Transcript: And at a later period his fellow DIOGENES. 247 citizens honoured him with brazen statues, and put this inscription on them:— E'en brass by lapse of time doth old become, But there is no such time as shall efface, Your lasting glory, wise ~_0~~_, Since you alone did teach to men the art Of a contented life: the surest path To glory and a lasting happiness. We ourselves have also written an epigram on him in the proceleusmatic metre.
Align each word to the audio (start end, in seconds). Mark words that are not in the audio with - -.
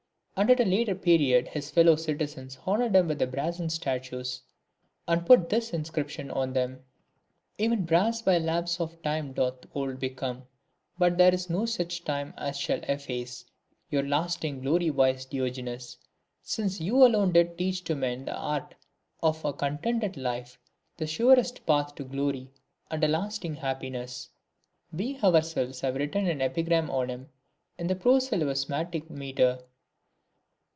And 0.37 0.49
at 0.49 0.59
a 0.59 0.65
later 0.65 0.95
period 0.95 1.49
his 1.49 1.69
fellow 1.69 1.95
DIOGENES. 1.95 2.05
247 2.05 2.27
citizens 2.27 2.67
honoured 2.67 2.95
him 2.95 3.07
with 3.09 3.31
brazen 3.31 3.69
statues, 3.69 4.41
and 5.07 5.23
put 5.23 5.49
this 5.49 5.71
inscription 5.71 6.31
on 6.31 6.53
them:— 6.53 6.83
E'en 7.59 7.85
brass 7.85 8.23
by 8.23 8.39
lapse 8.39 8.79
of 8.79 8.99
time 9.03 9.33
doth 9.33 9.67
old 9.75 9.99
become, 9.99 10.47
But 10.97 11.19
there 11.19 11.31
is 11.31 11.47
no 11.47 11.67
such 11.67 12.03
time 12.05 12.33
as 12.39 12.57
shall 12.57 12.79
efface, 12.85 13.45
Your 13.91 14.01
lasting 14.01 14.61
glory, 14.61 14.89
wise 14.89 15.27
~_0~~_, 15.27 15.97
Since 16.41 16.81
you 16.81 17.05
alone 17.05 17.33
did 17.33 17.55
teach 17.55 17.83
to 17.83 17.93
men 17.95 18.25
the 18.25 18.35
art 18.35 18.73
Of 19.21 19.45
a 19.45 19.53
contented 19.53 20.17
life: 20.17 20.57
the 20.97 21.05
surest 21.05 21.67
path 21.67 21.93
To 21.95 22.03
glory 22.03 22.49
and 22.89 23.03
a 23.03 23.07
lasting 23.07 23.55
happiness. 23.57 24.31
We 24.91 25.17
ourselves 25.19 25.81
have 25.81 25.93
also 25.93 25.99
written 25.99 26.25
an 26.25 26.41
epigram 26.41 26.89
on 26.89 27.09
him 27.11 27.29
in 27.77 27.85
the 27.85 27.95
proceleusmatic 27.95 29.07
metre. 29.11 29.65